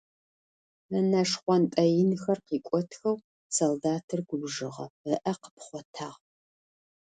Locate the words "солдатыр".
3.55-4.19